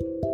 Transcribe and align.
Thank 0.00 0.24
you. 0.24 0.33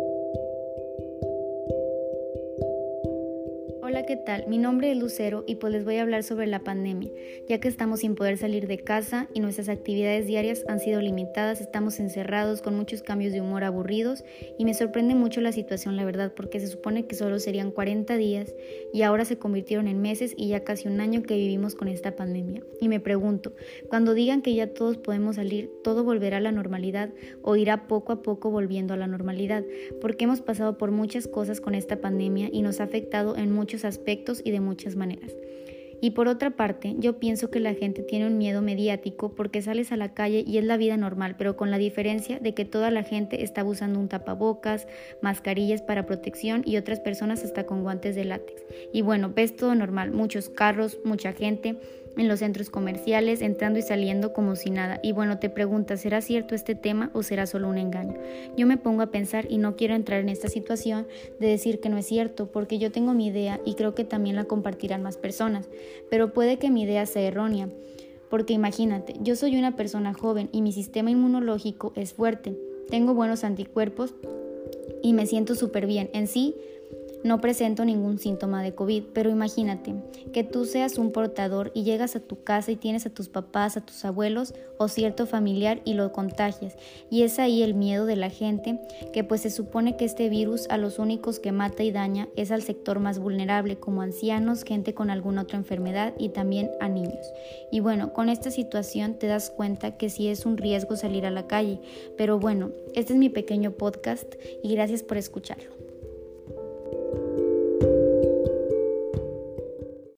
Hola, 4.01 4.07
¿qué 4.07 4.17
tal? 4.17 4.47
Mi 4.47 4.57
nombre 4.57 4.91
es 4.91 4.97
Lucero 4.97 5.43
y 5.45 5.57
pues 5.57 5.71
les 5.71 5.85
voy 5.85 5.97
a 5.97 6.01
hablar 6.01 6.23
sobre 6.23 6.47
la 6.47 6.63
pandemia, 6.63 7.11
ya 7.47 7.59
que 7.59 7.67
estamos 7.67 7.99
sin 7.99 8.15
poder 8.15 8.39
salir 8.39 8.65
de 8.65 8.79
casa 8.79 9.27
y 9.31 9.41
nuestras 9.41 9.69
actividades 9.69 10.25
diarias 10.25 10.63
han 10.67 10.79
sido 10.79 10.99
limitadas, 11.01 11.61
estamos 11.61 11.99
encerrados 11.99 12.63
con 12.63 12.75
muchos 12.75 13.03
cambios 13.03 13.31
de 13.31 13.41
humor 13.41 13.63
aburridos 13.63 14.23
y 14.57 14.65
me 14.65 14.73
sorprende 14.73 15.13
mucho 15.13 15.39
la 15.39 15.51
situación, 15.51 15.97
la 15.97 16.03
verdad, 16.03 16.33
porque 16.35 16.59
se 16.59 16.65
supone 16.65 17.05
que 17.05 17.13
solo 17.13 17.37
serían 17.37 17.69
40 17.69 18.17
días 18.17 18.55
y 18.91 19.03
ahora 19.03 19.23
se 19.23 19.37
convirtieron 19.37 19.87
en 19.87 20.01
meses 20.01 20.33
y 20.35 20.47
ya 20.47 20.63
casi 20.63 20.87
un 20.87 20.99
año 20.99 21.21
que 21.21 21.35
vivimos 21.35 21.75
con 21.75 21.87
esta 21.87 22.15
pandemia. 22.15 22.63
Y 22.79 22.87
me 22.87 22.99
pregunto, 22.99 23.53
cuando 23.87 24.15
digan 24.15 24.41
que 24.41 24.55
ya 24.55 24.73
todos 24.73 24.97
podemos 24.97 25.35
salir, 25.35 25.69
¿todo 25.83 26.03
volverá 26.03 26.37
a 26.37 26.41
la 26.41 26.51
normalidad 26.51 27.11
o 27.43 27.55
irá 27.55 27.87
poco 27.87 28.13
a 28.13 28.23
poco 28.23 28.49
volviendo 28.49 28.95
a 28.95 28.97
la 28.97 29.05
normalidad? 29.05 29.63
Porque 30.01 30.23
hemos 30.23 30.41
pasado 30.41 30.79
por 30.79 30.89
muchas 30.89 31.27
cosas 31.27 31.61
con 31.61 31.75
esta 31.75 32.01
pandemia 32.01 32.49
y 32.51 32.63
nos 32.63 32.79
ha 32.79 32.85
afectado 32.85 33.37
en 33.37 33.51
muchos 33.51 33.85
aspectos 33.85 33.90
y 34.43 34.51
de 34.51 34.59
muchas 34.59 34.95
maneras. 34.95 35.31
Y 36.03 36.11
por 36.11 36.27
otra 36.27 36.49
parte, 36.49 36.95
yo 36.97 37.19
pienso 37.19 37.51
que 37.51 37.59
la 37.59 37.75
gente 37.75 38.01
tiene 38.01 38.25
un 38.25 38.39
miedo 38.39 38.63
mediático 38.63 39.35
porque 39.35 39.61
sales 39.61 39.91
a 39.91 39.97
la 39.97 40.15
calle 40.15 40.43
y 40.47 40.57
es 40.57 40.65
la 40.65 40.75
vida 40.75 40.97
normal, 40.97 41.35
pero 41.37 41.55
con 41.55 41.69
la 41.69 41.77
diferencia 41.77 42.39
de 42.39 42.55
que 42.55 42.65
toda 42.65 42.89
la 42.89 43.03
gente 43.03 43.43
está 43.43 43.63
usando 43.63 43.99
un 43.99 44.09
tapabocas, 44.09 44.87
mascarillas 45.21 45.83
para 45.83 46.07
protección 46.07 46.63
y 46.65 46.77
otras 46.77 46.99
personas 46.99 47.43
hasta 47.43 47.67
con 47.67 47.83
guantes 47.83 48.15
de 48.15 48.25
látex. 48.25 48.63
Y 48.91 49.03
bueno, 49.03 49.31
ves 49.35 49.55
todo 49.55 49.75
normal, 49.75 50.11
muchos 50.11 50.49
carros, 50.49 50.97
mucha 51.05 51.33
gente, 51.33 51.75
en 52.17 52.27
los 52.27 52.39
centros 52.39 52.69
comerciales, 52.69 53.41
entrando 53.41 53.79
y 53.79 53.81
saliendo 53.81 54.33
como 54.33 54.55
si 54.55 54.69
nada. 54.69 54.99
Y 55.03 55.11
bueno, 55.11 55.39
te 55.39 55.49
preguntas, 55.49 56.01
¿será 56.01 56.21
cierto 56.21 56.55
este 56.55 56.75
tema 56.75 57.09
o 57.13 57.23
será 57.23 57.45
solo 57.45 57.69
un 57.69 57.77
engaño? 57.77 58.15
Yo 58.57 58.67
me 58.67 58.77
pongo 58.77 59.01
a 59.01 59.11
pensar 59.11 59.47
y 59.49 59.57
no 59.57 59.75
quiero 59.75 59.95
entrar 59.95 60.21
en 60.21 60.29
esta 60.29 60.47
situación 60.47 61.07
de 61.39 61.47
decir 61.47 61.79
que 61.79 61.89
no 61.89 61.97
es 61.97 62.05
cierto, 62.05 62.51
porque 62.51 62.79
yo 62.79 62.91
tengo 62.91 63.13
mi 63.13 63.27
idea 63.27 63.59
y 63.65 63.75
creo 63.75 63.95
que 63.95 64.03
también 64.03 64.35
la 64.35 64.45
compartirán 64.45 65.03
más 65.03 65.17
personas, 65.17 65.69
pero 66.09 66.33
puede 66.33 66.57
que 66.57 66.71
mi 66.71 66.83
idea 66.83 67.05
sea 67.05 67.23
errónea. 67.23 67.69
Porque 68.29 68.53
imagínate, 68.53 69.15
yo 69.21 69.35
soy 69.35 69.57
una 69.57 69.75
persona 69.75 70.13
joven 70.13 70.49
y 70.53 70.61
mi 70.61 70.71
sistema 70.71 71.11
inmunológico 71.11 71.91
es 71.95 72.13
fuerte, 72.13 72.57
tengo 72.89 73.13
buenos 73.13 73.43
anticuerpos 73.43 74.13
y 75.01 75.13
me 75.13 75.25
siento 75.25 75.55
súper 75.55 75.85
bien. 75.85 76.09
En 76.13 76.27
sí, 76.27 76.55
no 77.23 77.39
presento 77.39 77.85
ningún 77.85 78.17
síntoma 78.17 78.63
de 78.63 78.73
COVID, 78.73 79.03
pero 79.13 79.29
imagínate 79.29 79.95
que 80.33 80.43
tú 80.43 80.65
seas 80.65 80.97
un 80.97 81.11
portador 81.11 81.71
y 81.75 81.83
llegas 81.83 82.15
a 82.15 82.19
tu 82.19 82.43
casa 82.43 82.71
y 82.71 82.75
tienes 82.75 83.05
a 83.05 83.09
tus 83.09 83.29
papás, 83.29 83.77
a 83.77 83.81
tus 83.81 84.03
abuelos 84.05 84.53
o 84.77 84.87
cierto 84.87 85.27
familiar 85.27 85.81
y 85.85 85.93
lo 85.93 86.11
contagias. 86.11 86.75
Y 87.09 87.21
es 87.21 87.37
ahí 87.37 87.61
el 87.61 87.75
miedo 87.75 88.05
de 88.05 88.15
la 88.15 88.29
gente, 88.29 88.79
que 89.13 89.23
pues 89.23 89.41
se 89.41 89.51
supone 89.51 89.97
que 89.97 90.05
este 90.05 90.29
virus 90.29 90.67
a 90.69 90.77
los 90.77 90.97
únicos 90.97 91.39
que 91.39 91.51
mata 91.51 91.83
y 91.83 91.91
daña 91.91 92.27
es 92.35 92.51
al 92.51 92.63
sector 92.63 92.99
más 92.99 93.19
vulnerable, 93.19 93.77
como 93.77 94.01
ancianos, 94.01 94.63
gente 94.63 94.93
con 94.93 95.09
alguna 95.09 95.43
otra 95.43 95.57
enfermedad 95.57 96.13
y 96.17 96.29
también 96.29 96.71
a 96.79 96.89
niños. 96.89 97.25
Y 97.71 97.79
bueno, 97.79 98.13
con 98.13 98.29
esta 98.29 98.49
situación 98.49 99.15
te 99.15 99.27
das 99.27 99.51
cuenta 99.51 99.97
que 99.97 100.09
sí 100.09 100.27
es 100.27 100.45
un 100.45 100.57
riesgo 100.57 100.95
salir 100.95 101.25
a 101.25 101.31
la 101.31 101.47
calle, 101.47 101.79
pero 102.17 102.39
bueno, 102.39 102.71
este 102.95 103.13
es 103.13 103.19
mi 103.19 103.29
pequeño 103.29 103.71
podcast 103.71 104.33
y 104.63 104.73
gracias 104.73 105.03
por 105.03 105.17
escucharlo. 105.17 105.80